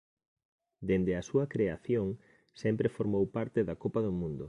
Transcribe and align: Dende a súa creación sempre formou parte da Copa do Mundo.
Dende 0.89 1.13
a 1.15 1.25
súa 1.29 1.45
creación 1.53 2.07
sempre 2.61 2.93
formou 2.97 3.23
parte 3.37 3.59
da 3.67 3.79
Copa 3.83 3.99
do 4.07 4.13
Mundo. 4.19 4.39